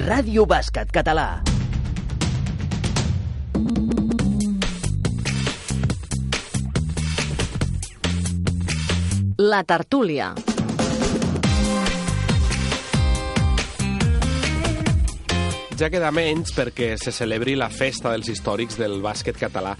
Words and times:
Ràdio 0.00 0.46
Bàsquet 0.48 0.88
Català. 0.94 1.42
La 9.36 9.60
tertúlia. 9.64 10.32
Ja 15.80 15.88
queda 15.88 16.10
menys 16.12 16.50
perquè 16.52 16.90
se 17.00 17.08
celebri 17.08 17.54
la 17.56 17.70
Festa 17.72 18.10
dels 18.12 18.28
Històrics 18.28 18.76
del 18.76 18.98
Bàsquet 19.00 19.38
Català, 19.40 19.70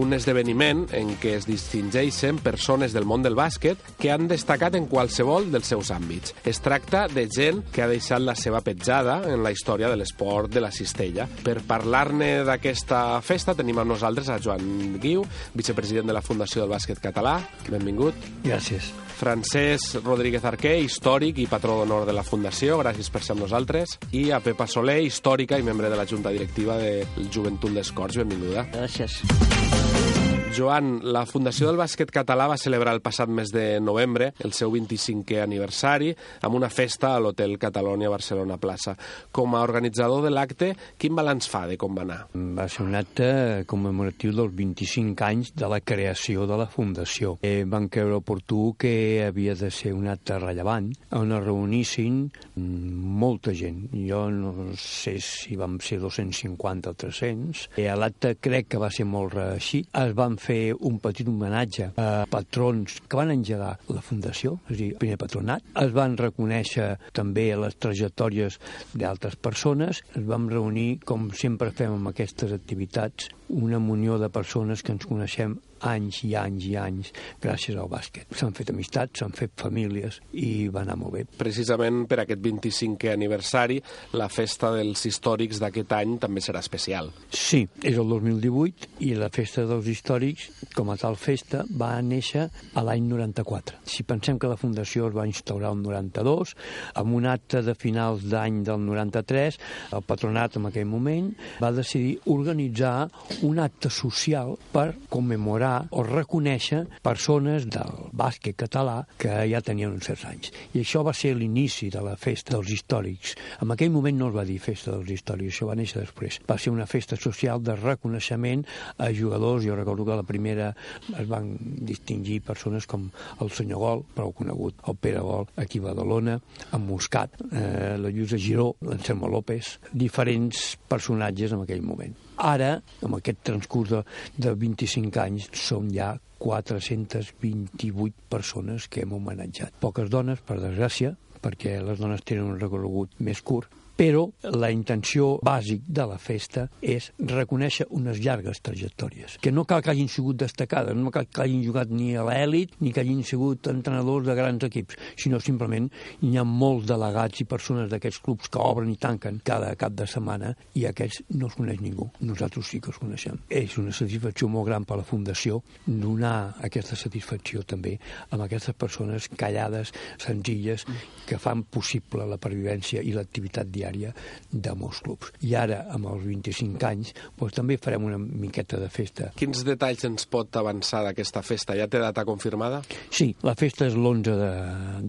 un 0.00 0.16
esdeveniment 0.16 0.86
en 0.96 1.10
què 1.20 1.34
es 1.36 1.44
distingeixen 1.44 2.38
persones 2.40 2.94
del 2.96 3.04
món 3.04 3.20
del 3.20 3.36
bàsquet 3.36 3.82
que 4.00 4.08
han 4.08 4.24
destacat 4.30 4.78
en 4.78 4.86
qualsevol 4.88 5.50
dels 5.52 5.68
seus 5.68 5.90
àmbits. 5.92 6.32
Es 6.48 6.62
tracta 6.64 7.02
de 7.12 7.26
gent 7.28 7.60
que 7.74 7.84
ha 7.84 7.90
deixat 7.92 8.24
la 8.24 8.38
seva 8.40 8.62
petjada 8.64 9.18
en 9.28 9.44
la 9.44 9.52
història 9.52 9.92
de 9.92 10.00
l'esport 10.00 10.48
de 10.48 10.64
la 10.64 10.72
cistella. 10.72 11.28
Per 11.44 11.58
parlar-ne 11.68 12.30
d'aquesta 12.48 13.20
festa 13.20 13.52
tenim 13.58 13.84
amb 13.84 13.92
nosaltres 13.92 14.32
a 14.32 14.40
Joan 14.40 14.96
Guiu, 14.96 15.28
vicepresident 15.52 16.08
de 16.08 16.16
la 16.16 16.24
Fundació 16.24 16.64
del 16.64 16.72
Bàsquet 16.72 17.04
Català. 17.04 17.36
Benvingut. 17.68 18.16
Gràcies. 18.48 18.94
Francesc 19.20 19.98
Rodríguez 20.00 20.44
Arquer, 20.48 20.78
històric 20.80 21.42
i 21.42 21.48
patró 21.50 21.74
d'honor 21.76 22.06
de 22.08 22.14
la 22.16 22.24
Fundació, 22.24 22.78
gràcies 22.80 23.10
per 23.12 23.20
ser 23.20 23.34
amb 23.34 23.44
nosaltres. 23.44 23.98
I 24.16 24.30
a 24.32 24.40
Pepa 24.40 24.64
Soler, 24.70 25.02
històrica 25.04 25.49
i 25.58 25.66
membre 25.66 25.90
de 25.90 25.96
la 25.98 26.06
Junta 26.06 26.30
Directiva 26.30 26.78
del 26.78 27.30
Joventut 27.32 27.74
dels 27.74 27.90
Corts, 27.96 28.20
benvinguda. 28.22 28.68
Gràcies. 28.74 30.29
Joan, 30.50 30.98
la 31.06 31.22
Fundació 31.30 31.68
del 31.68 31.76
Bàsquet 31.78 32.10
Català 32.10 32.48
va 32.50 32.56
celebrar 32.58 32.90
el 32.96 33.00
passat 33.04 33.30
mes 33.30 33.52
de 33.54 33.78
novembre 33.78 34.32
el 34.42 34.50
seu 34.56 34.72
25è 34.74 35.38
aniversari 35.44 36.08
amb 36.42 36.56
una 36.58 36.68
festa 36.72 37.12
a 37.14 37.20
l'Hotel 37.22 37.54
Catalònia 37.60 38.10
Barcelona 38.10 38.56
Plaça. 38.58 38.96
Com 39.30 39.54
a 39.54 39.60
organitzador 39.62 40.24
de 40.24 40.32
l'acte, 40.32 40.72
quin 40.98 41.14
balanç 41.14 41.46
fa 41.52 41.62
de 41.70 41.76
com 41.78 41.94
va 41.94 42.02
anar? 42.02 42.18
Va 42.34 42.66
ser 42.66 42.82
un 42.82 42.96
acte 42.98 43.28
commemoratiu 43.70 44.34
dels 44.34 44.56
25 44.58 45.26
anys 45.28 45.52
de 45.54 45.70
la 45.70 45.78
creació 45.86 46.48
de 46.50 46.58
la 46.58 46.66
Fundació. 46.72 47.36
Eh, 47.46 47.62
van 47.62 47.86
creure 47.88 48.18
oportú 48.18 48.74
que 48.80 49.22
havia 49.28 49.54
de 49.54 49.70
ser 49.70 49.94
un 49.94 50.10
acte 50.10 50.40
rellevant 50.42 50.90
on 51.14 51.30
es 51.36 51.44
reunissin 51.46 52.24
molta 52.58 53.54
gent. 53.54 53.86
Jo 53.94 54.26
no 54.34 54.74
sé 54.74 55.14
si 55.22 55.54
vam 55.60 55.78
ser 55.78 56.00
250 56.02 56.90
o 56.90 56.98
300. 57.06 57.68
Eh, 57.76 57.86
L'acte 57.94 58.34
crec 58.42 58.72
que 58.74 58.82
va 58.82 58.90
ser 58.90 59.06
molt 59.06 59.38
reeixit. 59.38 59.86
Es 59.94 60.14
van 60.18 60.39
fer 60.40 60.74
un 60.74 60.98
petit 61.02 61.28
homenatge 61.28 61.90
a 62.00 62.08
patrons 62.30 62.98
que 63.06 63.20
van 63.20 63.32
engegar 63.34 63.74
la 63.92 64.04
Fundació, 64.04 64.56
és 64.68 64.74
a 64.74 64.78
dir, 64.78 64.90
el 64.94 65.00
primer 65.02 65.18
patronat. 65.20 65.64
Es 65.84 65.94
van 65.96 66.16
reconèixer 66.20 66.90
també 67.16 67.50
les 67.60 67.76
trajectòries 67.76 68.60
d'altres 68.94 69.36
persones. 69.36 70.02
Es 70.16 70.26
vam 70.26 70.48
reunir, 70.52 71.00
com 71.06 71.28
sempre 71.36 71.74
fem 71.76 71.98
amb 71.98 72.12
aquestes 72.12 72.54
activitats, 72.56 73.30
una 73.50 73.80
munió 73.82 74.18
de 74.18 74.30
persones 74.32 74.82
que 74.82 74.94
ens 74.96 75.08
coneixem 75.10 75.58
anys 75.88 76.22
i 76.28 76.34
anys 76.38 76.66
i 76.68 76.74
anys 76.80 77.12
gràcies 77.42 77.78
al 77.78 77.88
bàsquet. 77.90 78.28
S'han 78.36 78.54
fet 78.56 78.72
amistats, 78.72 79.20
s'han 79.20 79.34
fet 79.36 79.54
famílies 79.60 80.20
i 80.32 80.68
va 80.72 80.84
anar 80.84 80.98
molt 81.00 81.14
bé. 81.16 81.24
Precisament 81.40 82.04
per 82.10 82.20
aquest 82.22 82.42
25è 82.44 83.14
aniversari, 83.14 83.80
la 84.18 84.28
festa 84.32 84.72
dels 84.76 85.04
històrics 85.08 85.60
d'aquest 85.62 85.94
any 85.96 86.16
també 86.22 86.42
serà 86.44 86.62
especial. 86.62 87.10
Sí, 87.32 87.64
és 87.82 87.98
el 88.00 88.10
2018 88.10 89.04
i 89.06 89.14
la 89.18 89.30
festa 89.32 89.64
dels 89.68 89.88
històrics, 89.90 90.50
com 90.76 90.92
a 90.92 90.98
tal 91.00 91.16
festa, 91.20 91.64
va 91.70 91.92
néixer 92.04 92.46
a 92.74 92.84
l'any 92.86 93.08
94. 93.08 93.80
Si 93.88 94.04
pensem 94.08 94.38
que 94.40 94.50
la 94.50 94.58
Fundació 94.60 95.08
es 95.08 95.16
va 95.16 95.26
instaurar 95.28 95.72
el 95.74 95.82
92, 95.82 96.54
amb 97.00 97.16
un 97.16 97.28
acte 97.30 97.62
de 97.66 97.74
finals 97.78 98.26
d'any 98.30 98.62
del 98.66 98.82
93, 98.84 99.58
el 99.96 100.04
patronat 100.06 100.58
en 100.58 100.68
aquell 100.70 100.88
moment 100.88 101.30
va 101.62 101.72
decidir 101.74 102.18
organitzar 102.32 103.08
un 103.46 103.60
acte 103.62 103.90
social 103.90 104.56
per 104.72 104.90
commemorar 105.12 105.69
o 105.90 106.04
reconèixer 106.06 106.82
persones 107.04 107.66
del 107.70 108.10
bàsquet 108.16 108.58
català 108.58 109.00
que 109.20 109.32
ja 109.50 109.62
tenien 109.64 109.94
uns 109.94 110.08
certs 110.10 110.26
anys. 110.28 110.52
I 110.74 110.82
això 110.82 111.04
va 111.06 111.14
ser 111.16 111.34
l'inici 111.38 111.90
de 111.92 112.02
la 112.04 112.16
festa 112.20 112.56
dels 112.56 112.72
històrics. 112.76 113.34
En 113.62 113.72
aquell 113.74 113.92
moment 113.94 114.18
no 114.18 114.30
es 114.30 114.36
va 114.36 114.46
dir 114.48 114.58
festa 114.62 114.94
dels 114.94 115.10
històrics, 115.16 115.54
això 115.54 115.70
va 115.70 115.78
néixer 115.78 116.02
després. 116.02 116.40
Va 116.48 116.58
ser 116.58 116.72
una 116.74 116.88
festa 116.90 117.18
social 117.20 117.62
de 117.62 117.76
reconeixement 117.78 118.64
a 118.98 119.10
jugadors. 119.16 119.64
Jo 119.64 119.76
recordo 119.78 120.06
que 120.08 120.18
la 120.20 120.26
primera 120.26 120.72
es 121.16 121.28
van 121.30 121.52
distingir 121.60 122.40
persones 122.46 122.88
com 122.90 123.08
el 123.40 123.52
senyor 123.54 123.80
Gol, 123.80 124.02
prou 124.14 124.34
conegut, 124.36 124.82
el 124.88 124.98
Pere 125.00 125.22
Gol, 125.24 125.48
aquí 125.56 125.80
a 125.80 125.88
Badalona, 125.88 126.36
en 126.72 126.86
Muscat, 126.86 127.40
eh, 127.50 127.96
la 128.00 128.12
Lluïsa 128.12 128.38
Giró, 128.38 128.74
l'Anselmo 128.84 129.28
López, 129.28 129.78
diferents 129.92 130.74
personatges 130.88 131.56
en 131.56 131.64
aquell 131.64 131.86
moment. 131.86 132.29
Ara, 132.40 132.70
amb 133.04 133.18
aquest 133.18 133.42
transcurs 133.44 133.90
de, 133.92 134.00
de 134.40 134.54
25 134.56 135.20
anys, 135.20 135.50
som 135.56 135.90
ja 135.92 136.14
428 136.40 138.30
persones 138.32 138.88
que 138.88 139.04
hem 139.04 139.12
homenatjat. 139.12 139.74
Poques 139.82 140.08
dones, 140.12 140.40
per 140.40 140.56
desgràcia, 140.62 141.12
perquè 141.44 141.76
les 141.84 142.00
dones 142.00 142.24
tenen 142.24 142.48
un 142.54 142.60
recorregut 142.60 143.12
més 143.20 143.42
curt, 143.44 143.68
però 144.00 144.22
la 144.56 144.70
intenció 144.72 145.34
bàsic 145.44 145.82
de 145.84 146.04
la 146.08 146.16
festa 146.16 146.62
és 146.80 147.10
reconèixer 147.20 147.84
unes 147.92 148.16
llargues 148.24 148.62
trajectòries, 148.64 149.34
que 149.44 149.50
no 149.52 149.66
cal 149.68 149.82
que 149.84 149.90
hagin 149.92 150.08
sigut 150.08 150.38
destacades, 150.40 150.96
no 150.96 151.10
cal 151.12 151.26
que 151.28 151.42
hagin 151.44 151.60
jugat 151.66 151.92
ni 151.92 152.14
a 152.16 152.24
l'èlit, 152.24 152.78
ni 152.80 152.94
que 152.96 153.02
hagin 153.02 153.20
sigut 153.28 153.68
entrenadors 153.68 154.24
de 154.24 154.36
grans 154.38 154.64
equips, 154.64 154.96
sinó 155.20 155.36
simplement 155.44 155.90
hi 156.24 156.32
ha 156.40 156.44
molts 156.48 156.86
delegats 156.88 157.42
i 157.44 157.46
persones 157.50 157.90
d'aquests 157.92 158.22
clubs 158.24 158.48
que 158.48 158.62
obren 158.64 158.88
i 158.88 158.96
tanquen 158.96 159.42
cada 159.44 159.74
cap 159.76 159.92
de 159.92 160.08
setmana 160.08 160.54
i 160.80 160.86
aquests 160.88 161.26
no 161.34 161.50
els 161.50 161.60
coneix 161.60 161.84
ningú. 161.84 162.08
Nosaltres 162.24 162.72
sí 162.72 162.80
que 162.80 162.94
els 162.94 163.02
coneixem. 163.04 163.36
És 163.52 163.76
una 163.84 163.92
satisfacció 163.92 164.48
molt 164.48 164.70
gran 164.70 164.88
per 164.88 164.96
la 165.02 165.04
Fundació 165.04 165.60
donar 165.84 166.54
aquesta 166.64 166.96
satisfacció 166.96 167.66
també 167.68 167.98
amb 168.30 168.48
aquestes 168.48 168.80
persones 168.80 169.28
callades, 169.36 169.92
senzilles, 170.16 170.88
que 171.28 171.36
fan 171.36 171.66
possible 171.68 172.24
la 172.24 172.40
pervivència 172.40 173.04
i 173.04 173.12
l'activitat 173.12 173.68
diària 173.68 173.89
diària 173.90 174.14
de 174.50 174.74
molts 174.78 175.02
clubs. 175.04 175.32
I 175.46 175.54
ara, 175.58 175.84
amb 175.90 176.08
els 176.10 176.24
25 176.26 176.86
anys, 176.86 177.12
doncs, 177.38 177.56
també 177.56 177.78
farem 177.82 178.06
una 178.06 178.18
miqueta 178.18 178.78
de 178.80 178.88
festa. 178.92 179.30
Quins 179.38 179.64
detalls 179.66 180.06
ens 180.08 180.26
pot 180.30 180.56
avançar 180.56 181.02
d'aquesta 181.06 181.42
festa? 181.42 181.76
Ja 181.78 181.88
té 181.90 182.00
data 182.02 182.24
confirmada? 182.28 182.82
Sí, 183.10 183.32
la 183.46 183.56
festa 183.58 183.88
és 183.90 183.98
l'11 183.98 184.36
de, 184.40 184.50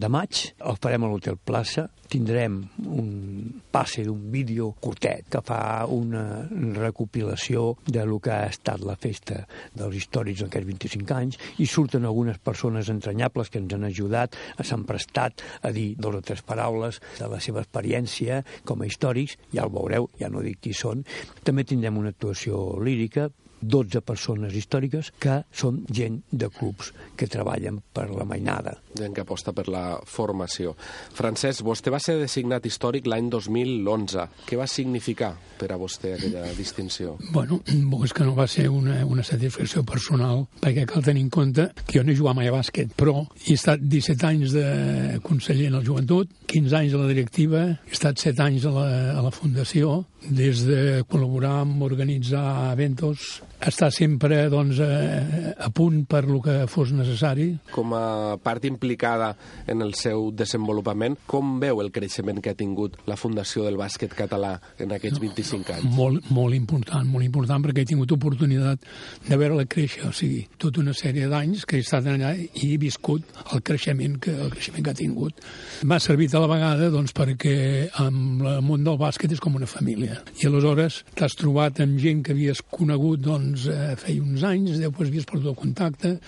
de 0.01 0.11
maig, 0.11 0.45
el 0.59 0.79
farem 0.81 1.05
a 1.05 1.11
l'Hotel 1.11 1.37
Plaça, 1.37 1.87
tindrem 2.11 2.57
un 2.91 3.61
passe 3.71 4.03
d'un 4.03 4.19
vídeo 4.33 4.73
curtet 4.83 5.29
que 5.31 5.39
fa 5.45 5.85
una 5.87 6.43
recopilació 6.75 7.77
de 7.87 8.03
lo 8.05 8.19
que 8.19 8.33
ha 8.35 8.49
estat 8.51 8.83
la 8.83 8.97
festa 8.99 9.45
dels 9.77 9.95
històrics 10.01 10.43
en 10.43 10.51
aquests 10.51 10.67
25 10.67 11.15
anys 11.15 11.39
i 11.63 11.69
surten 11.71 12.07
algunes 12.07 12.41
persones 12.43 12.91
entranyables 12.91 13.49
que 13.49 13.61
ens 13.61 13.77
han 13.77 13.87
ajudat, 13.87 14.35
s'han 14.59 14.83
prestat 14.89 15.45
a 15.63 15.71
dir 15.71 15.93
dos 15.95 16.19
o 16.19 16.23
tres 16.25 16.43
paraules 16.43 16.99
de 17.15 17.31
la 17.31 17.39
seva 17.39 17.63
experiència 17.63 18.41
com 18.71 18.81
a 18.81 18.87
històrics, 18.87 19.37
ja 19.51 19.67
el 19.67 19.75
veureu, 19.75 20.07
ja 20.19 20.31
no 20.31 20.43
dic 20.45 20.63
qui 20.63 20.75
són. 20.77 21.03
També 21.43 21.67
tindrem 21.67 21.99
una 21.99 22.15
actuació 22.15 22.79
lírica 22.79 23.29
12 23.61 24.01
persones 24.05 24.55
històriques 24.57 25.11
que 25.21 25.41
són 25.53 25.81
gent 25.91 26.21
de 26.31 26.49
clubs 26.53 26.91
que 27.17 27.29
treballen 27.31 27.79
per 27.93 28.09
la 28.11 28.25
mainada. 28.27 28.75
Gent 28.97 29.15
que 29.15 29.23
aposta 29.23 29.53
per 29.55 29.67
la 29.71 29.85
formació. 30.05 30.73
Francesc, 31.15 31.63
vostè 31.65 31.93
va 31.93 32.01
ser 32.01 32.17
designat 32.19 32.65
històric 32.67 33.07
l'any 33.09 33.29
2011. 33.31 34.27
Què 34.49 34.59
va 34.59 34.67
significar 34.67 35.33
per 35.61 35.71
a 35.71 35.79
vostè 35.79 36.15
aquella 36.17 36.47
distinció? 36.57 37.17
Bueno, 37.31 37.61
és 38.05 38.13
que 38.17 38.25
no 38.25 38.35
va 38.37 38.47
ser 38.49 38.67
una, 38.69 39.01
una 39.05 39.23
satisfacció 39.23 39.83
personal, 39.87 40.45
perquè 40.61 40.87
cal 40.89 41.05
tenir 41.05 41.25
en 41.25 41.31
compte 41.33 41.69
que 41.85 41.99
jo 41.99 42.05
no 42.05 42.13
he 42.13 42.17
jugat 42.17 42.37
mai 42.37 42.49
a 42.49 42.55
bàsquet, 42.55 42.95
però 42.97 43.25
he 43.45 43.55
estat 43.55 43.81
17 43.81 44.27
anys 44.27 44.55
de 44.55 45.19
conseller 45.25 45.69
en 45.69 45.79
el 45.79 45.85
joventut, 45.85 46.31
15 46.51 46.79
anys 46.81 46.97
a 46.97 47.03
la 47.03 47.11
directiva, 47.11 47.65
he 47.85 47.95
estat 47.95 48.19
7 48.21 48.45
anys 48.47 48.67
a 48.67 48.73
la, 48.75 48.87
a 49.13 49.21
la 49.23 49.33
fundació, 49.35 50.01
des 50.27 50.65
de 50.67 50.81
col·laborar 51.09 51.61
amb 51.63 51.81
organitzar 51.85 52.73
eventos, 52.73 53.41
estar 53.69 53.91
sempre 53.93 54.47
doncs, 54.49 54.79
a, 54.81 55.55
a 55.61 55.69
punt 55.69 56.05
per 56.09 56.23
lo 56.29 56.41
que 56.41 56.55
fos 56.71 56.93
necessari. 56.95 57.51
Com 57.71 57.93
a 57.93 58.37
part 58.41 58.65
implicada 58.65 59.35
en 59.69 59.83
el 59.85 59.93
seu 59.99 60.29
desenvolupament, 60.33 61.17
com 61.29 61.59
veu 61.61 61.81
el 61.83 61.91
creixement 61.93 62.41
que 62.41 62.53
ha 62.53 62.57
tingut 62.57 62.97
la 63.09 63.17
Fundació 63.19 63.65
del 63.67 63.77
Bàsquet 63.79 64.15
Català 64.17 64.55
en 64.81 64.95
aquests 64.95 65.21
25 65.21 65.75
anys? 65.75 65.95
Molt, 65.97 66.31
molt 66.33 66.57
important, 66.57 67.05
molt 67.07 67.25
important, 67.25 67.63
perquè 67.65 67.85
he 67.85 67.91
tingut 67.91 68.11
oportunitat 68.15 68.85
de 69.27 69.37
veure-la 69.37 69.67
créixer, 69.69 70.07
o 70.09 70.13
sigui, 70.15 70.45
tota 70.61 70.81
una 70.81 70.95
sèrie 70.97 71.29
d'anys 71.31 71.65
que 71.67 71.77
he 71.77 71.85
estat 71.85 72.07
allà 72.09 72.33
i 72.37 72.71
he 72.71 72.79
viscut 72.81 73.25
el 73.51 73.63
creixement 73.65 74.17
que, 74.21 74.33
el 74.33 74.51
creixement 74.53 74.85
que 74.85 74.93
ha 74.95 74.97
tingut. 74.97 75.45
M'ha 75.87 75.99
servit 76.01 76.35
a 76.35 76.41
la 76.43 76.49
vegada 76.51 76.89
doncs, 76.93 77.13
perquè 77.15 77.55
amb 78.01 78.45
el 78.47 78.61
món 78.65 78.85
del 78.85 78.99
bàsquet 79.01 79.35
és 79.35 79.41
com 79.43 79.55
una 79.59 79.69
família. 79.69 80.21
I 80.41 80.49
aleshores 80.49 81.01
t'has 81.17 81.37
trobat 81.37 81.81
amb 81.83 81.99
gent 82.01 82.23
que 82.25 82.35
havies 82.35 82.63
conegut 82.71 83.23
doncs, 83.25 83.50
doncs, 83.51 83.67
eh, 83.67 83.95
feia 83.99 84.23
uns 84.23 84.43
anys, 84.43 84.79
després 84.79 85.09
havies 85.09 85.27
perdut 85.27 85.51
el 85.51 85.57
contacte, 85.59 86.19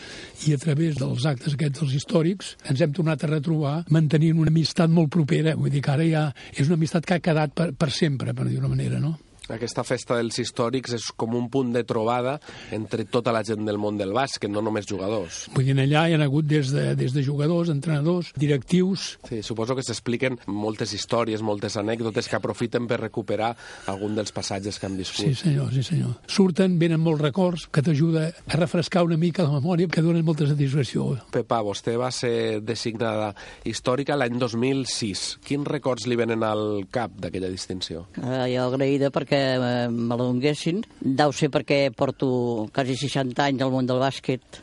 i 0.47 0.53
a 0.53 0.57
través 0.57 0.97
dels 0.99 1.25
actes 1.25 1.55
aquests 1.55 1.79
dels 1.79 1.97
històrics 1.99 2.55
ens 2.69 2.81
hem 2.81 2.93
tornat 2.93 3.23
a 3.23 3.31
retrobar 3.31 3.83
mantenint 3.89 4.39
una 4.39 4.51
amistat 4.51 4.89
molt 4.89 5.11
propera, 5.13 5.55
vull 5.55 5.71
dir 5.71 5.81
que 5.81 5.91
ara 5.91 6.07
ja 6.07 6.25
és 6.53 6.67
una 6.67 6.75
amistat 6.75 7.05
que 7.05 7.15
ha 7.15 7.23
quedat 7.23 7.53
per, 7.55 7.71
per 7.73 7.91
sempre, 7.91 8.33
per 8.33 8.47
dir 8.47 8.59
una 8.59 8.71
manera, 8.71 8.99
no? 8.99 9.17
Aquesta 9.51 9.83
festa 9.83 10.15
dels 10.15 10.37
històrics 10.39 10.93
és 10.95 11.09
com 11.19 11.33
un 11.35 11.49
punt 11.51 11.73
de 11.75 11.83
trobada 11.83 12.37
entre 12.71 13.03
tota 13.03 13.33
la 13.35 13.41
gent 13.43 13.65
del 13.67 13.79
món 13.81 13.97
del 13.99 14.13
bàsquet, 14.15 14.51
no 14.51 14.61
només 14.63 14.87
jugadors. 14.87 15.47
Vull 15.55 15.67
dir, 15.67 15.75
allà 15.83 16.05
hi 16.07 16.15
ha 16.15 16.21
hagut 16.23 16.47
des 16.47 16.71
de, 16.71 16.93
des 16.95 17.11
de 17.11 17.23
jugadors, 17.25 17.71
entrenadors, 17.73 18.31
directius... 18.39 19.17
Sí, 19.27 19.41
suposo 19.43 19.75
que 19.75 19.83
s'expliquen 19.83 20.37
moltes 20.47 20.93
històries, 20.95 21.43
moltes 21.43 21.75
anècdotes 21.79 22.29
que 22.31 22.37
aprofiten 22.39 22.87
per 22.87 23.01
recuperar 23.01 23.51
algun 23.91 24.15
dels 24.15 24.31
passatges 24.35 24.79
que 24.79 24.87
han 24.87 24.95
viscut. 24.99 25.25
Sí, 25.25 25.35
senyor, 25.35 25.73
sí, 25.75 25.83
senyor. 25.83 26.15
Surten, 26.31 26.77
venen 26.79 27.03
molts 27.03 27.23
records 27.23 27.67
que 27.67 27.83
t'ajuda 27.83 28.29
a 28.31 28.59
refrescar 28.61 29.03
una 29.03 29.19
mica 29.19 29.43
la 29.43 29.57
memòria, 29.57 29.91
que 29.91 30.05
donen 30.05 30.23
molta 30.23 30.47
satisfacció. 30.47 31.09
Pepa, 31.33 31.59
vostè 31.65 31.97
va 31.99 32.13
ser 32.15 32.61
designada 32.63 33.33
històrica 33.67 34.15
l'any 34.15 34.39
2006. 34.39 35.25
Quins 35.43 35.67
records 35.67 36.07
li 36.07 36.17
venen 36.19 36.47
al 36.47 36.85
cap 36.93 37.19
d'aquella 37.19 37.51
distinció? 37.51 38.07
Uh, 38.15 38.45
jo 38.47 38.69
agraïda 38.69 39.11
perquè 39.13 39.32
que 39.33 39.41
eh, 39.57 39.89
me 39.89 40.13
la 40.13 40.23
donguessin. 40.27 40.83
Deu 41.01 41.33
ser 41.33 41.49
perquè 41.53 41.87
porto 41.97 42.67
quasi 42.73 42.97
60 42.99 43.47
anys 43.47 43.65
al 43.65 43.73
món 43.73 43.89
del 43.89 44.01
bàsquet 44.03 44.61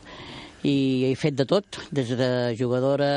i 0.63 0.75
he 1.09 1.15
fet 1.17 1.35
de 1.35 1.45
tot, 1.49 1.79
des 1.91 2.11
de 2.15 2.29
jugadora, 2.57 3.11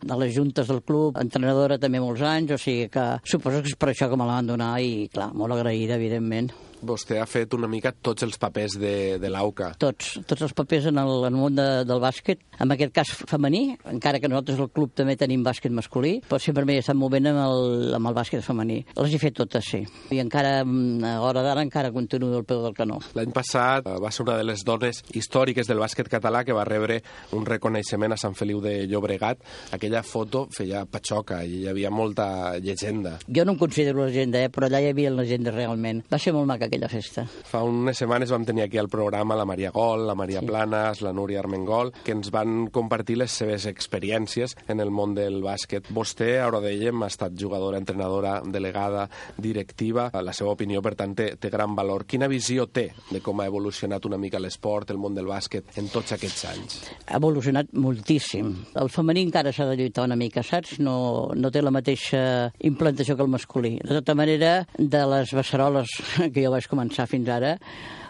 a 0.00 0.16
les 0.22 0.32
juntes 0.34 0.66
del 0.72 0.80
club, 0.82 1.18
entrenadora 1.20 1.76
també 1.78 2.00
molts 2.00 2.24
anys, 2.24 2.56
o 2.56 2.58
sigui 2.58 2.88
que 2.92 3.04
suposo 3.28 3.60
que 3.60 3.70
és 3.70 3.76
per 3.78 3.92
això 3.92 4.08
que 4.08 4.16
me 4.16 4.24
la 4.24 4.40
van 4.40 4.48
donar 4.48 4.72
i, 4.80 5.04
clar, 5.12 5.28
molt 5.36 5.54
agraïda, 5.58 6.00
evidentment. 6.00 6.50
Vostè 6.82 7.20
ha 7.20 7.26
fet 7.28 7.54
una 7.56 7.68
mica 7.70 7.92
tots 7.92 8.26
els 8.26 8.36
papers 8.40 8.76
de, 8.80 8.94
de 9.22 9.30
l'AUCA. 9.32 9.72
Tots, 9.80 10.16
tots 10.28 10.44
els 10.46 10.54
papers 10.56 10.88
en 10.90 11.00
el, 11.00 11.12
en 11.28 11.32
el 11.32 11.40
món 11.40 11.56
de, 11.56 11.66
del 11.88 12.02
bàsquet, 12.02 12.42
en 12.60 12.72
aquest 12.74 12.92
cas 12.96 13.12
femení, 13.28 13.76
encara 13.90 14.20
que 14.20 14.28
nosaltres 14.28 14.60
al 14.60 14.70
club 14.74 14.92
també 14.96 15.16
tenim 15.18 15.44
bàsquet 15.46 15.72
masculí, 15.74 16.16
però 16.26 16.40
sempre 16.42 16.66
m'he 16.68 16.78
estat 16.82 16.98
movent 16.98 17.30
amb 17.30 17.42
el, 17.42 17.94
amb 17.98 18.10
el 18.10 18.16
bàsquet 18.16 18.44
femení. 18.44 18.82
Les 18.98 19.16
he 19.16 19.20
fet 19.22 19.36
totes, 19.38 19.70
sí. 19.72 19.82
I 20.14 20.20
encara, 20.22 20.58
a 20.62 21.14
hora 21.24 21.44
d'ara, 21.44 21.64
encara 21.64 21.92
continuo 21.94 22.34
al 22.36 22.46
peu 22.48 22.62
del 22.64 22.76
canó. 22.76 23.00
L'any 23.16 23.32
passat 23.36 23.88
eh, 23.88 23.96
va 24.02 24.12
ser 24.12 24.26
una 24.26 24.36
de 24.40 24.46
les 24.46 24.64
dones 24.66 25.02
històriques 25.16 25.68
del 25.68 25.80
bàsquet 25.82 26.10
català 26.12 26.44
que 26.44 26.56
va 26.56 26.66
rebre 26.68 27.00
un 27.36 27.46
reconeixement 27.48 28.14
a 28.14 28.20
Sant 28.20 28.36
Feliu 28.38 28.60
de 28.64 28.78
Llobregat. 28.90 29.42
Aquella 29.76 30.02
foto 30.06 30.46
feia 30.54 30.84
patxoca 30.90 31.42
i 31.44 31.62
hi 31.62 31.68
havia 31.70 31.90
molta 31.90 32.58
llegenda. 32.62 33.16
Jo 33.26 33.44
no 33.46 33.56
em 33.56 33.60
considero 33.60 34.04
llegenda, 34.04 34.42
eh, 34.44 34.52
però 34.52 34.68
allà 34.68 34.82
hi 34.82 34.90
havia 34.92 35.12
llegenda 35.14 35.54
realment. 35.54 36.04
Va 36.12 36.20
ser 36.22 36.34
molt 36.36 36.48
maca 36.48 36.65
aquella 36.66 36.90
festa. 36.90 37.26
Fa 37.26 37.62
unes 37.66 37.98
setmanes 37.98 38.32
vam 38.34 38.44
tenir 38.46 38.66
aquí 38.66 38.78
al 38.78 38.90
programa 38.92 39.36
la 39.38 39.46
Maria 39.48 39.70
Gol, 39.74 40.06
la 40.06 40.14
Maria 40.18 40.40
sí. 40.40 40.46
Planes, 40.46 41.02
la 41.02 41.12
Núria 41.12 41.40
Armengol, 41.40 41.92
que 42.04 42.14
ens 42.16 42.30
van 42.34 42.68
compartir 42.74 43.18
les 43.20 43.32
seves 43.32 43.66
experiències 43.70 44.56
en 44.68 44.80
el 44.82 44.90
món 44.90 45.14
del 45.16 45.40
bàsquet. 45.44 45.90
Vostè, 45.94 46.36
ara 46.42 46.60
dèiem, 46.64 47.02
ha 47.02 47.10
estat 47.10 47.36
jugadora, 47.38 47.80
entrenadora, 47.80 48.40
delegada, 48.44 49.06
directiva. 49.36 50.08
La 50.26 50.34
seva 50.36 50.54
opinió, 50.56 50.82
per 50.82 50.94
tant, 50.98 51.14
té, 51.16 51.28
té 51.40 51.50
gran 51.52 51.76
valor. 51.76 52.06
Quina 52.08 52.28
visió 52.30 52.66
té 52.66 52.88
de 53.10 53.22
com 53.24 53.40
ha 53.40 53.48
evolucionat 53.48 54.06
una 54.08 54.18
mica 54.20 54.40
l'esport, 54.42 54.90
el 54.90 55.00
món 55.00 55.14
del 55.16 55.28
bàsquet, 55.30 55.76
en 55.80 55.90
tots 55.92 56.16
aquests 56.16 56.46
anys? 56.52 56.78
Ha 57.06 57.20
evolucionat 57.20 57.72
moltíssim. 57.76 58.52
El 58.80 58.90
femení 58.92 59.26
encara 59.26 59.52
s'ha 59.54 59.68
de 59.68 59.76
lluitar 59.78 60.06
una 60.06 60.18
mica, 60.18 60.44
saps? 60.46 60.78
No, 60.82 60.96
no 61.34 61.52
té 61.52 61.62
la 61.62 61.74
mateixa 61.74 62.22
implantació 62.66 63.16
que 63.16 63.24
el 63.24 63.32
masculí. 63.32 63.76
De 63.82 64.00
tota 64.00 64.16
manera, 64.18 64.66
de 64.76 65.02
les 65.12 65.32
beceroles 65.36 65.92
que 66.32 66.44
jo 66.44 66.52
vaig 66.56 66.68
començar 66.70 67.06
fins 67.10 67.28
ara, 67.32 67.56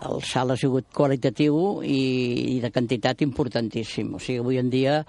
el 0.06 0.22
salt 0.24 0.52
ha 0.52 0.56
sigut 0.58 0.88
qualitatiu 0.94 1.82
i, 1.84 2.56
i 2.56 2.58
de 2.62 2.70
quantitat 2.72 3.22
importantíssim. 3.26 4.14
O 4.16 4.20
sigui, 4.22 4.40
avui 4.42 4.60
en 4.60 4.70
dia 4.72 5.00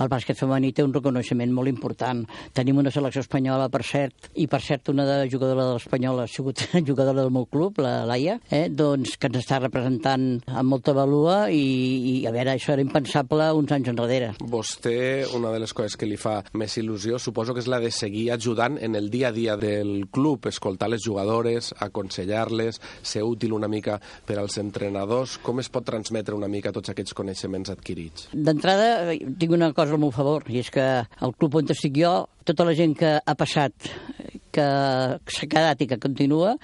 el 0.00 0.10
bàsquet 0.12 0.38
femení 0.38 0.72
té 0.74 0.84
un 0.84 0.94
reconeixement 0.94 1.52
molt 1.54 1.70
important. 1.70 2.24
Tenim 2.56 2.78
una 2.82 2.92
selecció 2.94 3.24
espanyola, 3.24 3.70
per 3.72 3.82
cert, 3.86 4.30
i 4.40 4.46
per 4.50 4.60
cert 4.64 4.90
una 4.92 5.06
de 5.08 5.18
jugadora 5.32 5.68
de 5.68 5.78
l'Espanyola 5.78 6.26
ha 6.26 6.30
sigut 6.30 6.62
jugadora 6.88 7.22
del 7.22 7.32
meu 7.34 7.46
club, 7.50 7.80
la 7.84 8.04
Laia, 8.08 8.38
eh? 8.50 8.66
doncs 8.70 9.16
que 9.18 9.30
ens 9.30 9.40
està 9.40 9.60
representant 9.62 10.26
amb 10.46 10.70
molta 10.70 10.94
valua 10.96 11.48
i, 11.52 11.64
i 12.10 12.14
a 12.28 12.34
veure, 12.34 12.54
això 12.54 12.74
era 12.74 12.84
impensable 12.84 13.50
uns 13.58 13.72
anys 13.74 13.92
enrere. 13.94 14.32
Vostè, 14.40 15.24
una 15.36 15.52
de 15.54 15.62
les 15.62 15.74
coses 15.76 15.98
que 15.98 16.08
li 16.08 16.18
fa 16.20 16.40
més 16.54 16.76
il·lusió, 16.80 17.18
suposo 17.18 17.54
que 17.54 17.62
és 17.64 17.70
la 17.70 17.80
de 17.82 17.90
seguir 17.94 18.28
ajudant 18.34 18.78
en 18.80 18.98
el 18.98 19.10
dia 19.12 19.30
a 19.30 19.34
dia 19.34 19.56
del 19.60 20.06
club, 20.12 20.48
escoltar 20.50 20.90
les 20.92 21.04
jugadores, 21.04 21.72
aconsellar-les, 21.84 22.80
ser 23.02 23.24
útil 23.24 23.54
una 23.56 23.68
mica 23.68 23.98
per 24.26 24.38
als 24.40 24.58
entrenadors. 24.62 25.38
Com 25.44 25.60
es 25.62 25.70
pot 25.72 25.86
transmetre 25.86 26.36
una 26.36 26.48
mica 26.48 26.72
tots 26.72 26.92
aquests 26.92 27.16
coneixements 27.16 27.72
adquirits? 27.74 28.28
D'entrada, 28.32 29.12
eh, 29.12 29.18
tinc 29.38 29.52
una 29.52 29.72
cosa 29.72 29.96
al 29.96 30.02
meu 30.02 30.12
favor, 30.14 30.44
i 30.48 30.60
és 30.62 30.70
que 30.70 30.86
el 31.04 31.36
club 31.38 31.60
on 31.60 31.74
estic 31.74 31.96
jo, 31.98 32.14
tota 32.44 32.64
la 32.64 32.74
gent 32.76 32.94
que 32.98 33.18
ha 33.24 33.34
passat 33.38 33.72
que 34.54 34.66
s'ha 35.34 35.48
quedat 35.50 35.82
i 35.82 35.88
que 35.90 35.98
continua, 36.02 36.54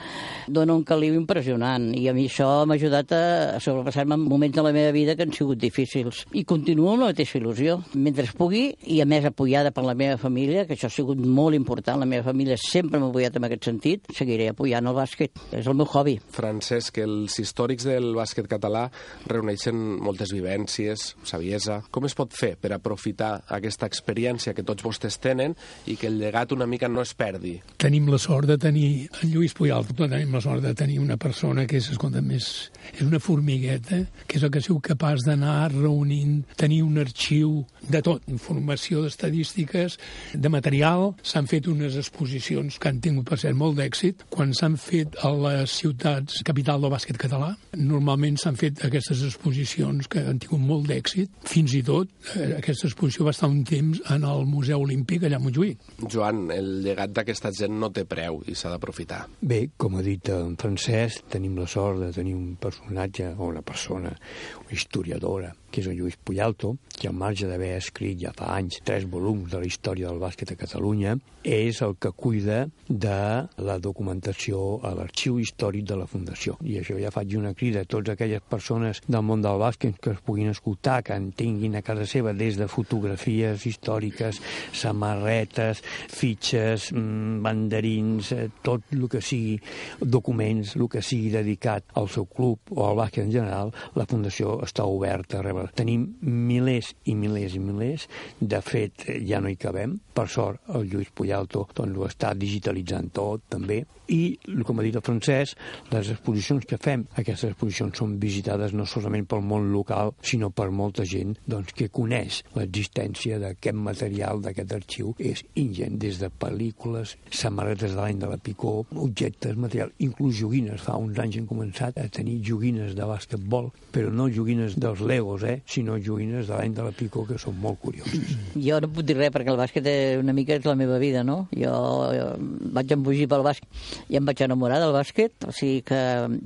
dona 0.49 0.77
un 0.77 0.85
caliu 0.87 1.17
impressionant. 1.19 1.91
I 1.97 2.07
a 2.11 2.15
mi 2.17 2.29
això 2.31 2.49
m'ha 2.69 2.79
ajudat 2.79 3.15
a, 3.17 3.23
sobrepassar-me 3.63 4.17
en 4.17 4.27
moments 4.31 4.57
de 4.57 4.65
la 4.65 4.73
meva 4.77 4.95
vida 4.95 5.17
que 5.17 5.27
han 5.27 5.35
sigut 5.35 5.61
difícils. 5.61 6.25
I 6.33 6.45
continuo 6.49 6.93
amb 6.93 7.05
la 7.05 7.11
mateixa 7.13 7.39
il·lusió. 7.41 7.81
Mentre 7.95 8.29
pugui, 8.37 8.71
i 8.87 9.01
a 9.03 9.09
més 9.09 9.27
apoyada 9.29 9.73
per 9.75 9.85
la 9.87 9.97
meva 9.99 10.19
família, 10.21 10.67
que 10.69 10.77
això 10.77 10.91
ha 10.91 10.95
sigut 10.95 11.19
molt 11.21 11.59
important, 11.59 12.01
la 12.01 12.09
meva 12.09 12.27
família 12.31 12.59
sempre 12.61 13.01
m'ha 13.01 13.11
apoyat 13.11 13.39
en 13.39 13.49
aquest 13.49 13.71
sentit, 13.71 14.11
seguiré 14.17 14.51
apoyant 14.53 14.87
el 14.87 14.97
bàsquet. 14.97 15.43
És 15.57 15.67
el 15.67 15.77
meu 15.79 15.89
hobby. 15.91 16.19
Francesc, 16.35 17.01
els 17.03 17.39
històrics 17.43 17.89
del 17.89 18.13
bàsquet 18.17 18.49
català 18.51 18.87
reuneixen 19.31 19.77
moltes 20.01 20.35
vivències, 20.37 21.15
saviesa. 21.27 21.81
Com 21.91 22.07
es 22.09 22.17
pot 22.19 22.35
fer 22.37 22.55
per 22.61 22.73
aprofitar 22.77 23.33
aquesta 23.61 23.89
experiència 23.91 24.55
que 24.55 24.67
tots 24.67 24.85
vostès 24.87 25.19
tenen 25.23 25.57
i 25.91 25.97
que 26.01 26.09
el 26.11 26.21
llegat 26.21 26.53
una 26.55 26.69
mica 26.71 26.89
no 26.89 27.03
es 27.05 27.15
perdi? 27.15 27.59
Tenim 27.81 28.11
la 28.13 28.19
sort 28.21 28.45
de 28.47 28.59
tenir 28.61 29.09
en 29.23 29.31
Lluís 29.33 29.55
Puyal, 29.57 29.87
tenim 29.97 30.35
la 30.37 30.41
sort 30.45 30.61
de 30.61 30.75
tenir 30.77 30.99
una 31.01 31.17
persona 31.17 31.65
que 31.67 31.79
és, 31.81 31.87
escolta, 31.95 32.21
més, 32.21 32.69
és 32.93 33.01
una 33.07 33.21
formigueta, 33.23 34.03
que 34.29 34.37
és 34.37 34.45
el 34.45 34.53
que 34.53 34.61
siu 34.61 34.83
capaç 34.85 35.25
d'anar 35.25 35.71
reunint, 35.73 36.43
tenir 36.61 36.83
un 36.85 37.01
arxiu 37.01 37.63
de 37.89 38.03
tot, 38.05 38.27
informació 38.29 39.01
d'estadístiques, 39.05 39.97
de 40.35 40.53
material. 40.53 41.15
S'han 41.25 41.49
fet 41.49 41.71
unes 41.73 41.97
exposicions 41.97 42.77
que 42.77 42.91
han 42.91 43.01
tingut, 43.01 43.31
per 43.31 43.39
ser 43.41 43.55
molt 43.57 43.79
d'èxit. 43.81 44.27
Quan 44.29 44.53
s'han 44.57 44.77
fet 44.81 45.17
a 45.25 45.33
les 45.33 45.79
ciutats 45.81 46.45
capital 46.45 46.85
del 46.85 46.93
bàsquet 46.93 47.17
català, 47.21 47.55
normalment 47.81 48.37
s'han 48.41 48.61
fet 48.61 48.85
aquestes 48.91 49.25
exposicions 49.31 50.11
que 50.11 50.27
han 50.27 50.43
tingut 50.43 50.61
molt 50.61 50.91
d'èxit. 50.91 51.33
Fins 51.49 51.79
i 51.79 51.83
tot, 51.87 52.13
eh, 52.35 52.53
aquesta 52.59 52.91
exposició 52.91 53.25
va 53.25 53.33
estar 53.33 53.49
un 53.49 53.65
temps 53.65 54.05
en 54.13 54.29
el 54.29 54.45
Museu 54.45 54.85
Olímpic 54.85 55.25
allà 55.25 55.41
a 55.41 55.45
Montjuïc. 55.47 55.81
Joan, 56.13 56.51
el 56.53 56.83
llegat 56.85 57.17
d'aquesta 57.17 57.55
gent 57.57 57.70
no 57.71 57.91
té 57.95 58.05
preu 58.09 58.41
i 58.51 58.57
s'ha 58.59 58.73
d'aprofitar. 58.73 59.23
Bé, 59.41 59.63
com 59.81 59.97
ha 59.97 60.05
dit 60.05 60.31
en 60.35 60.57
Francesc, 60.61 61.29
tenim 61.33 61.57
la 61.61 61.69
sort 61.71 62.03
de 62.03 62.11
tenir 62.15 62.35
un 62.37 62.57
personatge 62.61 63.33
o 63.37 63.49
una 63.49 63.63
persona, 63.63 64.13
una 64.61 64.77
historiadora, 64.77 65.55
que 65.71 65.81
és 65.83 65.89
el 65.91 65.99
Lluís 65.99 66.19
Puyalto, 66.19 66.77
que 67.01 67.09
al 67.09 67.17
marge 67.17 67.49
d'haver 67.49 67.77
escrit 67.79 68.19
ja 68.21 68.33
fa 68.37 68.53
anys 68.59 68.83
tres 68.85 69.07
volums 69.09 69.51
de 69.51 69.61
la 69.63 69.69
història 69.69 70.11
del 70.11 70.21
bàsquet 70.21 70.53
a 70.53 70.59
Catalunya, 70.61 71.17
és 71.41 71.81
el 71.81 71.95
que 71.97 72.11
cuida 72.13 72.67
de 72.89 73.21
la 73.65 73.77
documentació 73.81 74.81
a 74.85 74.93
l'arxiu 74.99 75.39
històric 75.41 75.87
de 75.89 75.97
la 75.97 76.09
Fundació. 76.11 76.59
I 76.61 76.77
això 76.81 76.99
ja 77.01 77.13
faig 77.15 77.37
una 77.39 77.55
crida 77.57 77.85
a 77.85 77.89
totes 77.89 78.13
aquelles 78.13 78.45
persones 78.45 79.01
del 79.07 79.25
món 79.25 79.41
del 79.41 79.61
bàsquet 79.63 79.97
que 80.03 80.13
es 80.13 80.21
puguin 80.27 80.51
escoltar, 80.53 81.01
que 81.07 81.17
en 81.17 81.31
tinguin 81.33 81.79
a 81.79 81.85
casa 81.87 82.05
seva 82.05 82.35
des 82.37 82.59
de 82.61 82.69
fotografies 82.69 83.65
històriques, 83.71 84.43
samarretes, 84.73 85.81
fitxes, 86.13 86.91
mm, 86.93 87.41
banderins, 87.47 88.33
eh, 88.33 88.49
tot 88.63 88.83
el 88.93 89.09
que 89.09 89.23
sigui 89.23 89.61
documents, 90.01 90.77
el 90.77 90.89
que 90.89 91.01
sigui 91.01 91.31
dedicat 91.31 91.85
al 91.95 92.09
seu 92.09 92.27
club 92.27 92.59
o 92.77 92.85
al 92.87 92.97
bàsquet 92.97 93.25
en 93.25 93.33
general, 93.33 93.73
la 93.95 94.07
Fundació 94.07 94.61
està 94.61 94.85
oberta 94.85 95.39
a 95.39 95.43
rebre. 95.43 95.60
Tenim 95.77 96.07
milers 96.23 96.93
i 97.11 97.15
milers 97.19 97.57
i 97.57 97.63
milers, 97.63 98.09
de 98.41 98.61
fet 98.65 99.07
ja 99.27 99.41
no 99.41 99.51
hi 99.51 99.59
cabem, 99.61 99.99
per 100.15 100.27
sort 100.29 100.75
el 100.75 100.89
Lluís 100.91 101.13
Puyalto 101.15 101.67
doncs, 101.75 101.97
ho 101.97 102.07
està 102.09 102.35
digitalitzant 102.37 103.11
tot 103.15 103.47
també, 103.53 103.83
i, 104.11 104.39
com 104.67 104.81
ha 104.81 104.85
dit 104.85 104.97
el 104.99 105.05
francès, 105.07 105.55
les 105.93 106.11
exposicions 106.13 106.67
que 106.67 106.79
fem, 106.83 107.05
aquestes 107.21 107.53
exposicions 107.53 108.01
són 108.01 108.17
visitades 108.23 108.75
no 108.77 108.87
solament 108.89 109.29
pel 109.31 109.45
món 109.47 109.71
local, 109.73 110.15
sinó 110.27 110.51
per 110.51 110.69
molta 110.75 111.07
gent 111.07 111.37
doncs, 111.47 111.73
que 111.77 111.91
coneix 111.95 112.41
l'existència 112.57 113.39
d'aquest 113.43 113.79
material, 113.79 114.43
d'aquest 114.43 114.75
arxiu, 114.81 115.15
és 115.19 115.45
ingent, 115.61 115.99
des 116.03 116.19
de 116.21 116.31
pel·lícules, 116.43 117.17
samarretes 117.31 117.95
de 117.95 118.01
l'any 118.01 118.21
de 118.21 118.31
la 118.33 118.41
Picó, 118.41 118.81
objectes, 118.91 119.57
material, 119.57 119.95
inclús 120.03 120.41
joguines. 120.41 120.83
Fa 120.83 120.99
uns 120.99 121.19
anys 121.23 121.39
hem 121.39 121.49
començat 121.51 121.99
a 122.01 122.09
tenir 122.11 122.41
joguines 122.47 122.97
de 122.99 123.07
bàsquetbol, 123.07 123.71
però 123.95 124.11
no 124.11 124.31
joguines 124.33 124.79
dels 124.81 125.05
Legos, 125.07 125.47
saber, 125.51 125.63
sinó 125.67 125.99
joguines 125.99 126.47
de 126.47 126.55
l'any 126.55 126.75
de 126.75 126.85
la 126.85 126.93
Picó, 126.93 127.25
que 127.27 127.39
són 127.39 127.59
molt 127.61 127.81
curioses. 127.81 128.37
Jo 128.67 128.81
no 128.81 128.91
puc 128.93 129.05
dir 129.07 129.17
res, 129.17 129.33
perquè 129.33 129.51
el 129.53 129.59
bàsquet 129.59 129.87
és 129.87 130.21
una 130.21 130.35
mica 130.37 130.57
és 130.57 130.67
la 130.67 130.77
meva 130.79 130.99
vida, 130.99 131.23
no? 131.25 131.49
Jo, 131.55 131.73
jo 132.15 132.27
vaig 132.75 132.93
embogir 132.95 133.27
pel 133.31 133.45
bàsquet 133.47 134.11
i 134.11 134.19
em 134.19 134.27
vaig 134.27 134.43
enamorar 134.45 134.81
del 134.83 134.95
bàsquet, 134.95 135.47
o 135.49 135.55
sigui 135.55 135.83
que 135.87 136.01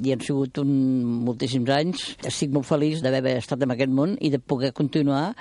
hi 0.04 0.14
han 0.14 0.22
sigut 0.24 0.60
un, 0.62 0.70
moltíssims 1.26 1.72
anys. 1.74 2.04
Estic 2.24 2.52
molt 2.54 2.68
feliç 2.68 3.02
d'haver 3.04 3.36
estat 3.40 3.64
en 3.64 3.74
aquest 3.74 3.92
món 3.92 4.16
i 4.20 4.30
de 4.32 4.40
poder 4.40 4.72
continuar 4.76 5.34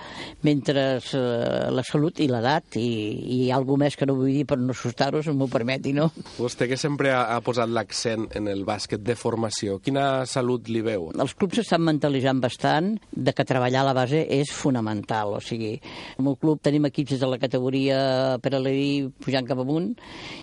mentre 0.43 0.86
eh, 1.00 1.70
la 1.74 1.86
salut 1.88 2.20
i 2.24 2.29
l'edat 2.32 2.77
i, 2.79 2.89
i 3.38 3.39
alguna 3.53 3.86
més 3.86 3.98
que 4.00 4.08
no 4.08 4.15
vull 4.17 4.32
dir 4.34 4.46
per 4.50 4.60
no 4.62 4.74
assustar-ho, 4.75 5.22
si 5.24 5.34
m'ho 5.36 5.50
permeti, 5.51 5.93
no? 5.96 6.10
Vostè 6.38 6.67
que 6.72 6.79
sempre 6.79 7.12
ha, 7.13 7.25
ha 7.36 7.39
posat 7.46 7.72
l'accent 7.72 8.29
en 8.38 8.50
el 8.51 8.63
bàsquet 8.67 9.03
de 9.03 9.17
formació, 9.20 9.79
quina 9.84 10.25
salut 10.29 10.70
li 10.72 10.84
veu? 10.86 11.10
Els 11.13 11.36
clubs 11.38 11.60
s'estan 11.60 11.84
mentalitzant 11.86 12.41
bastant 12.43 12.93
de 13.12 13.34
que 13.36 13.46
treballar 13.53 13.83
a 13.83 13.88
la 13.91 13.95
base 13.95 14.24
és 14.33 14.51
fonamental, 14.53 15.38
o 15.38 15.41
sigui, 15.43 15.75
en 16.17 16.29
el 16.29 16.38
club 16.41 16.62
tenim 16.65 16.89
equips 16.89 17.15
des 17.15 17.24
de 17.24 17.29
la 17.29 17.39
categoria 17.41 17.98
per 18.41 18.55
a 18.57 18.62
l'EDI 18.62 19.12
pujant 19.24 19.48
cap 19.48 19.62
amunt, 19.62 19.91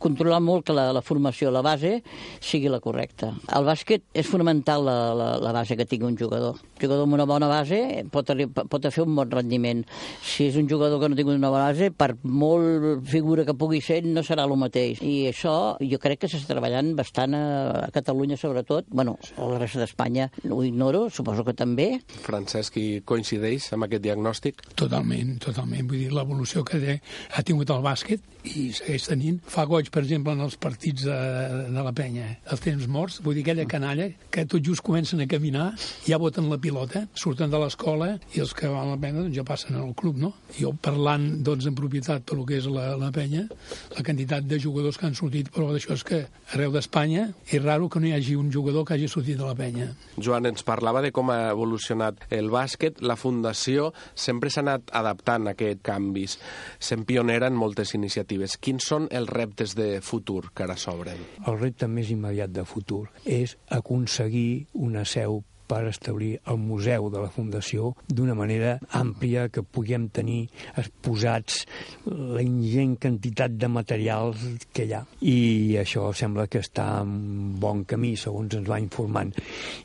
controlar 0.02 0.40
molt 0.44 0.68
que 0.68 0.76
la, 0.76 0.90
la 0.94 1.02
formació, 1.04 1.50
la 1.50 1.64
base, 1.66 1.98
sigui 2.40 2.70
la 2.70 2.80
correcta. 2.82 3.32
Al 3.50 3.66
bàsquet 3.66 4.06
és 4.14 4.28
fonamental 4.28 4.86
la, 4.86 4.98
la, 5.16 5.30
la 5.42 5.54
base 5.56 5.76
que 5.78 5.88
tingui 5.88 6.08
un 6.10 6.18
jugador. 6.18 6.60
Un 6.60 6.84
jugador 6.84 7.06
amb 7.06 7.18
una 7.18 7.26
bona 7.28 7.50
base 7.50 7.80
pot, 8.12 8.30
pot 8.70 8.88
fer 8.90 9.04
un 9.04 9.16
bon 9.18 9.30
rendiment. 9.30 9.82
Si 10.24 10.48
és 10.50 10.58
un 10.60 10.68
jugador 10.70 11.00
que 11.00 11.10
no 11.10 11.18
tingui 11.18 11.36
una 11.36 11.52
base, 11.52 11.90
per 11.90 12.12
molt 12.22 13.04
figura 13.10 13.44
que 13.48 13.56
pugui 13.56 13.82
ser, 13.84 14.02
no 14.06 14.24
serà 14.26 14.46
el 14.46 14.56
mateix. 14.60 15.02
I 15.02 15.30
això 15.30 15.54
jo 15.80 16.00
crec 16.02 16.24
que 16.24 16.30
s'està 16.30 16.54
treballant 16.54 16.94
bastant 16.98 17.36
a, 17.36 17.44
a 17.86 17.90
Catalunya, 17.94 18.38
sobretot. 18.40 18.86
bueno, 18.90 19.16
a 19.36 19.48
la 19.48 19.58
resta 19.58 19.80
d'Espanya 19.80 20.30
ho 20.50 20.62
ignoro, 20.64 21.08
suposo 21.10 21.44
que 21.44 21.54
també. 21.56 22.00
Francesc, 22.24 22.76
i 22.80 22.99
coincideix 23.06 23.70
amb 23.74 23.86
aquest 23.86 24.04
diagnòstic? 24.04 24.64
Totalment, 24.78 25.36
totalment. 25.42 25.86
Vull 25.90 26.04
dir, 26.04 26.10
l'evolució 26.14 26.64
que 26.66 26.80
té, 26.82 26.98
ha 27.36 27.44
tingut 27.46 27.70
el 27.74 27.84
bàsquet 27.84 28.24
i 28.48 28.70
segueix 28.76 29.06
tenint. 29.10 29.40
Fa 29.50 29.66
goig, 29.68 29.90
per 29.92 30.02
exemple, 30.04 30.32
en 30.32 30.44
els 30.46 30.56
partits 30.60 31.04
de, 31.06 31.16
de 31.70 31.84
la 31.84 31.92
penya, 31.96 32.26
els 32.52 32.62
temps 32.64 32.86
morts, 32.88 33.20
vull 33.24 33.36
dir, 33.36 33.44
aquella 33.44 33.66
canalla 33.68 34.08
que 34.32 34.46
tot 34.48 34.64
just 34.64 34.84
comencen 34.86 35.20
a 35.20 35.28
caminar, 35.30 35.70
ja 36.06 36.20
voten 36.20 36.48
la 36.50 36.58
pilota, 36.60 37.04
surten 37.14 37.52
de 37.52 37.60
l'escola 37.60 38.14
i 38.34 38.42
els 38.44 38.54
que 38.56 38.70
van 38.70 38.88
a 38.88 38.94
la 38.94 39.00
penya 39.00 39.24
doncs 39.24 39.36
ja 39.36 39.44
passen 39.46 39.76
al 39.78 39.92
club, 39.98 40.18
no? 40.20 40.32
Jo 40.56 40.72
parlant, 40.72 41.26
doncs, 41.44 41.68
en 41.68 41.76
propietat 41.76 42.24
per 42.26 42.38
lo 42.38 42.46
que 42.48 42.58
és 42.60 42.68
la, 42.70 42.94
la 43.00 43.10
penya, 43.14 43.46
la 43.96 44.04
quantitat 44.06 44.48
de 44.48 44.60
jugadors 44.62 44.98
que 44.98 45.08
han 45.08 45.16
sortit, 45.18 45.50
però 45.52 45.70
d'això 45.74 45.94
és 45.96 46.06
que 46.06 46.22
arreu 46.54 46.72
d'Espanya 46.74 47.28
és 47.50 47.62
raro 47.62 47.90
que 47.92 48.00
no 48.00 48.08
hi 48.08 48.14
hagi 48.16 48.36
un 48.38 48.50
jugador 48.52 48.86
que 48.86 48.96
hagi 48.96 49.08
sortit 49.10 49.38
de 49.38 49.46
la 49.46 49.56
penya. 49.58 49.90
Joan, 50.16 50.48
ens 50.50 50.64
parlava 50.66 51.02
de 51.04 51.12
com 51.14 51.30
ha 51.30 51.50
evolucionat 51.52 52.26
el 52.34 52.50
bàsquet. 52.50 52.89
La 53.00 53.16
Fundació 53.20 53.90
sempre 54.14 54.50
s'ha 54.50 54.64
anat 54.64 54.90
adaptant 55.00 55.48
a 55.48 55.54
aquests 55.54 55.84
canvis, 55.86 56.38
sent 56.78 57.06
pionera 57.08 57.50
en 57.50 57.58
moltes 57.58 57.94
iniciatives. 57.98 58.58
Quins 58.60 58.88
són 58.92 59.08
els 59.10 59.30
reptes 59.30 59.76
de 59.78 60.00
futur 60.04 60.50
que 60.54 60.66
ara 60.66 60.78
s'obren? 60.80 61.22
El 61.46 61.60
repte 61.60 61.88
més 61.88 62.10
immediat 62.10 62.52
de 62.54 62.66
futur 62.68 63.06
és 63.24 63.56
aconseguir 63.80 64.66
una 64.74 65.06
seu 65.08 65.42
per 65.70 65.84
establir 65.86 66.32
el 66.50 66.58
museu 66.58 67.06
de 67.14 67.22
la 67.22 67.30
Fundació 67.30 67.92
d'una 68.08 68.34
manera 68.34 68.76
àmplia 68.98 69.46
que 69.54 69.62
puguem 69.62 70.08
tenir 70.10 70.40
exposats 70.80 71.62
la 72.06 72.42
ingent 72.42 72.96
quantitat 73.00 73.54
de 73.54 73.70
materials 73.70 74.42
que 74.74 74.88
hi 74.88 74.94
ha. 74.96 75.04
I 75.22 75.36
això 75.82 76.08
sembla 76.16 76.48
que 76.50 76.62
està 76.64 76.88
en 77.04 77.54
bon 77.62 77.84
camí, 77.88 78.16
segons 78.18 78.56
ens 78.58 78.68
va 78.70 78.80
informant. 78.82 79.32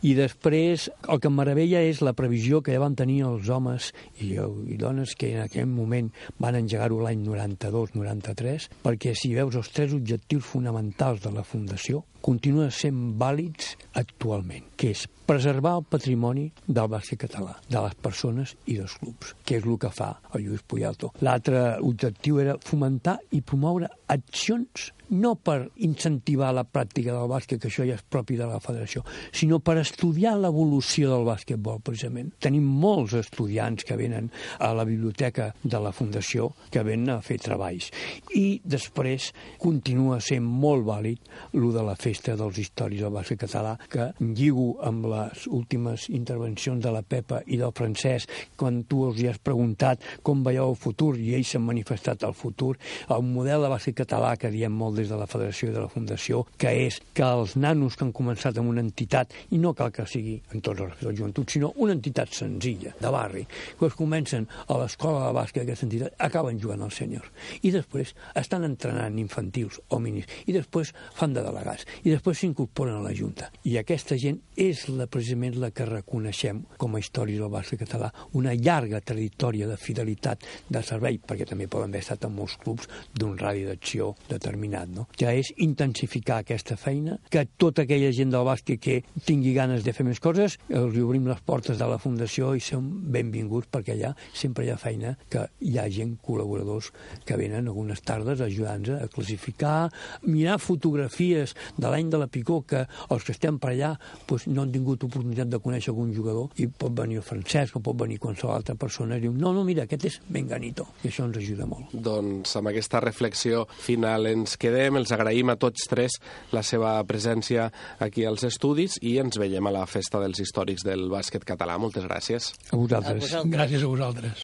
I 0.02 0.16
després, 0.18 0.90
el 1.10 1.22
que 1.22 1.30
em 1.30 1.38
meravella 1.38 1.84
és 1.86 2.02
la 2.06 2.16
previsió 2.18 2.64
que 2.66 2.74
ja 2.74 2.82
van 2.82 2.98
tenir 2.98 3.22
els 3.30 3.50
homes 3.54 3.92
i, 4.24 4.34
i 4.34 4.80
dones 4.82 5.14
que 5.20 5.36
en 5.36 5.44
aquell 5.46 5.70
moment 5.70 6.10
van 6.42 6.58
engegar-ho 6.58 7.02
l'any 7.04 7.22
92-93, 7.28 8.70
perquè 8.86 9.14
si 9.18 9.36
veus 9.38 9.60
els 9.60 9.72
tres 9.76 9.94
objectius 9.94 10.50
fonamentals 10.50 11.22
de 11.26 11.34
la 11.36 11.46
Fundació, 11.46 12.04
continuen 12.26 12.72
sent 12.74 13.14
vàlids 13.22 13.76
actualment, 14.02 14.66
que 14.80 14.90
és 14.96 15.06
preservar 15.26 15.76
el 15.80 15.86
patrimoni 15.90 16.46
del 16.66 16.90
bàsquet 16.90 17.22
català, 17.26 17.56
de 17.70 17.82
les 17.82 17.96
persones 18.02 18.56
i 18.66 18.78
dels 18.80 18.98
clubs, 19.02 19.34
que 19.46 19.60
és 19.60 19.66
el 19.66 19.78
que 19.82 19.94
fa 19.94 20.12
el 20.34 20.46
Lluís 20.46 20.66
Puyalto. 20.66 21.14
L'altre 21.26 21.64
objectiu 21.86 22.42
era 22.42 22.58
fomentar 22.62 23.18
i 23.34 23.42
promoure 23.42 23.90
accions 24.14 24.92
no 25.06 25.36
per 25.38 25.68
incentivar 25.86 26.50
la 26.54 26.64
pràctica 26.66 27.14
del 27.14 27.30
bàsquet, 27.30 27.60
que 27.62 27.70
això 27.70 27.86
ja 27.86 27.98
és 27.98 28.06
propi 28.10 28.38
de 28.40 28.48
la 28.50 28.58
federació, 28.62 29.04
sinó 29.34 29.60
per 29.62 29.78
estudiar 29.78 30.34
l'evolució 30.40 31.12
del 31.12 31.28
bàsquetbol, 31.28 31.82
precisament. 31.86 32.32
Tenim 32.42 32.66
molts 32.66 33.14
estudiants 33.20 33.86
que 33.86 33.98
venen 34.00 34.32
a 34.58 34.72
la 34.74 34.86
biblioteca 34.86 35.52
de 35.62 35.82
la 35.82 35.94
Fundació 35.94 36.52
que 36.74 36.84
venen 36.86 37.14
a 37.14 37.22
fer 37.26 37.38
treballs. 37.42 37.92
I 38.34 38.62
després 38.66 39.32
continua 39.62 40.18
sent 40.26 40.46
molt 40.46 40.86
vàlid 40.90 41.22
lo 41.54 41.70
de 41.76 41.86
la 41.86 41.94
festa 41.94 42.15
dels 42.24 42.60
històrics 42.62 43.04
del 43.04 43.14
bàsquet 43.14 43.42
català, 43.46 43.76
que 43.90 44.12
lligo 44.20 44.76
amb 44.86 45.08
les 45.12 45.46
últimes 45.48 46.08
intervencions 46.10 46.84
de 46.84 46.92
la 46.94 47.04
Pepa 47.04 47.42
i 47.46 47.58
del 47.58 47.74
Francesc, 47.76 48.32
quan 48.56 48.84
tu 48.90 49.04
els 49.08 49.20
hi 49.20 49.28
has 49.32 49.40
preguntat 49.40 50.04
com 50.24 50.44
veieu 50.46 50.72
el 50.72 50.80
futur 50.80 51.16
i 51.20 51.34
ells 51.38 51.54
s'han 51.56 51.66
manifestat 51.66 52.24
el 52.28 52.36
futur, 52.38 52.76
el 53.10 53.26
model 53.26 53.66
de 53.66 53.72
bàsquet 53.74 53.98
català 54.04 54.36
que 54.40 54.52
diem 54.54 54.74
molt 54.74 55.00
des 55.00 55.10
de 55.12 55.20
la 55.20 55.28
Federació 55.30 55.70
i 55.70 55.76
de 55.76 55.84
la 55.84 55.92
Fundació, 55.92 56.44
que 56.58 56.72
és 56.86 57.00
que 57.14 57.26
els 57.26 57.56
nanos 57.56 57.96
que 57.96 58.06
han 58.06 58.14
començat 58.16 58.58
amb 58.60 58.72
una 58.72 58.84
entitat, 58.84 59.34
i 59.52 59.60
no 59.62 59.74
cal 59.78 59.92
que 59.96 60.08
sigui 60.10 60.38
en 60.54 60.64
tots 60.66 60.86
els 60.86 61.02
de 61.02 61.16
joventut, 61.16 61.50
sinó 61.52 61.72
una 61.82 61.96
entitat 61.96 62.34
senzilla, 62.34 62.94
de 63.02 63.12
barri, 63.12 63.46
que 63.80 63.90
comencen 63.96 64.48
a 64.68 64.78
l'escola 64.82 65.28
de 65.28 65.34
bàsquet 65.38 65.64
d'aquesta 65.64 65.88
entitat, 65.88 66.16
acaben 66.28 66.60
jugant 66.62 66.84
al 66.86 66.94
sènior. 66.94 67.26
I 67.64 67.72
després 67.74 68.14
estan 68.36 68.66
entrenant 68.68 69.18
infantils 69.22 69.80
o 69.90 70.00
minis, 70.04 70.28
i 70.46 70.56
després 70.56 70.92
fan 71.16 71.34
de 71.36 71.44
delegats, 71.46 71.86
i 72.06 72.14
després 72.14 72.38
s'incorporen 72.38 73.00
a 73.00 73.04
la 73.04 73.14
Junta. 73.18 73.50
I 73.66 73.80
aquesta 73.82 74.18
gent 74.22 74.38
és 74.62 74.86
la, 74.94 75.08
precisament 75.12 75.58
la 75.60 75.72
que 75.76 75.88
reconeixem 75.90 76.62
com 76.78 76.96
a 76.96 77.02
història 77.02 77.42
del 77.42 77.52
bàsquet 77.52 77.82
català, 77.82 78.12
una 78.38 78.54
llarga 78.54 79.02
trajectòria 79.02 79.68
de 79.68 79.78
fidelitat 79.82 80.46
de 80.70 80.84
servei, 80.86 81.18
perquè 81.18 81.48
també 81.50 81.68
poden 81.72 81.90
haver 81.90 82.04
estat 82.04 82.28
en 82.28 82.36
molts 82.38 82.58
clubs 82.62 82.88
d'un 83.18 83.34
radi 83.40 83.66
d'acció 83.66 84.12
determinat, 84.30 84.92
no? 84.94 85.08
que 85.18 85.34
és 85.42 85.50
intensificar 85.66 86.44
aquesta 86.44 86.78
feina, 86.78 87.18
que 87.34 87.46
tota 87.58 87.86
aquella 87.86 88.12
gent 88.14 88.34
del 88.36 88.46
bàsquet 88.46 88.82
que 88.82 89.00
tingui 89.26 89.56
ganes 89.58 89.84
de 89.84 89.94
fer 89.96 90.06
més 90.06 90.22
coses, 90.22 90.60
els 90.70 91.00
obrim 91.02 91.26
les 91.28 91.42
portes 91.46 91.80
de 91.82 91.90
la 91.90 91.98
Fundació 92.02 92.54
i 92.54 92.62
són 92.62 92.86
benvinguts 93.16 93.72
perquè 93.74 93.96
allà 93.96 94.14
sempre 94.34 94.66
hi 94.68 94.72
ha 94.72 94.78
feina 94.78 95.16
que 95.32 95.48
hi 95.66 95.80
ha 95.82 95.88
gent, 95.90 96.16
col·laboradors, 96.26 96.92
que 97.26 97.38
venen 97.40 97.66
algunes 97.72 98.04
tardes 98.06 98.44
ajudant-nos 98.46 99.02
a 99.02 99.10
classificar, 99.10 99.90
mirar 100.22 100.60
fotografies 100.62 101.56
de 101.78 101.85
l'any 101.92 102.10
de 102.12 102.20
la 102.22 102.28
Picó, 102.32 102.62
que 102.68 102.86
els 103.10 103.26
que 103.26 103.34
estem 103.36 103.60
per 103.62 103.72
allà 103.74 103.94
doncs, 104.28 104.48
no 104.52 104.64
han 104.64 104.74
tingut 104.74 105.04
oportunitat 105.08 105.50
de 105.52 105.60
conèixer 105.64 105.94
algun 105.94 106.14
jugador 106.16 106.62
i 106.62 106.68
pot 106.68 106.94
venir 106.98 107.20
el 107.22 107.26
Francesc 107.26 107.78
o 107.80 107.84
pot 107.86 107.98
venir 108.00 108.20
qualsevol 108.22 108.56
altra 108.56 108.76
persona 108.80 109.18
i 109.18 109.26
diu, 109.26 109.34
no, 109.36 109.54
no, 109.56 109.64
mira, 109.68 109.86
aquest 109.86 110.08
és 110.10 110.20
Menganito, 110.34 110.88
i 111.04 111.10
això 111.12 111.28
ens 111.28 111.40
ajuda 111.42 111.68
molt. 111.70 111.94
Doncs 111.94 112.56
amb 112.60 112.72
aquesta 112.72 113.02
reflexió 113.04 113.66
final 113.86 114.30
ens 114.32 114.58
quedem, 114.62 115.00
els 115.00 115.14
agraïm 115.16 115.54
a 115.54 115.58
tots 115.62 115.88
tres 115.92 116.20
la 116.56 116.64
seva 116.66 116.98
presència 117.08 117.70
aquí 118.04 118.26
als 118.26 118.46
estudis 118.48 119.00
i 119.02 119.18
ens 119.22 119.40
veiem 119.42 119.68
a 119.68 119.74
la 119.76 119.86
Festa 119.90 120.22
dels 120.24 120.42
Històrics 120.44 120.86
del 120.88 121.08
Bàsquet 121.12 121.46
Català. 121.48 121.78
Moltes 121.82 122.08
gràcies. 122.08 122.52
A 122.72 122.80
vosaltres. 122.80 123.32
Gràcies 123.52 123.84
a 123.84 123.92
vosaltres. 123.92 124.44